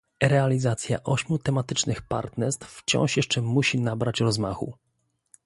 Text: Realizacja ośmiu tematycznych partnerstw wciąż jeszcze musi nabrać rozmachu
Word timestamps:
Realizacja 0.23 1.03
ośmiu 1.03 1.37
tematycznych 1.37 2.01
partnerstw 2.01 2.67
wciąż 2.67 3.17
jeszcze 3.17 3.41
musi 3.41 3.79
nabrać 3.79 4.19
rozmachu 4.19 4.73